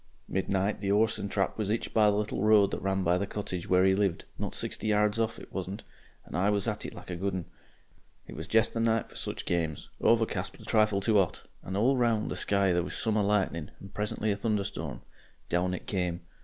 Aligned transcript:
"Midnight 0.27 0.81
the 0.81 0.89
'orse 0.91 1.19
and 1.19 1.29
trap 1.29 1.59
was 1.59 1.69
'itched 1.69 1.93
by 1.93 2.09
the 2.09 2.15
little 2.15 2.41
road 2.41 2.71
that 2.71 2.81
ran 2.81 3.03
by 3.03 3.19
the 3.19 3.27
cottage 3.27 3.69
where 3.69 3.85
'e 3.85 3.93
lived 3.93 4.25
not 4.39 4.55
sixty 4.55 4.87
yards 4.87 5.19
off, 5.19 5.37
it 5.37 5.53
wasn't 5.53 5.83
and 6.25 6.35
I 6.35 6.49
was 6.49 6.67
at 6.67 6.87
it 6.87 6.95
like 6.95 7.11
a 7.11 7.15
good 7.15 7.35
'un. 7.35 7.45
It 8.25 8.35
was 8.35 8.47
jest 8.47 8.73
the 8.73 8.79
night 8.79 9.09
for 9.11 9.15
such 9.15 9.45
games 9.45 9.91
overcast 10.01 10.53
but 10.53 10.61
a 10.61 10.65
trifle 10.65 11.01
too 11.01 11.19
'ot, 11.19 11.43
and 11.61 11.77
all 11.77 11.97
round 11.97 12.31
the 12.31 12.35
sky 12.35 12.73
there 12.73 12.81
was 12.81 12.95
summer 12.95 13.21
lightning 13.21 13.69
and 13.79 13.93
presently 13.93 14.31
a 14.31 14.35
thunderstorm. 14.37 15.01
Down 15.49 15.75
it 15.75 15.85
came. 15.85 16.21